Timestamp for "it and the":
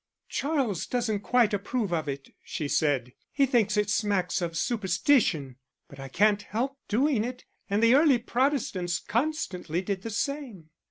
7.23-7.93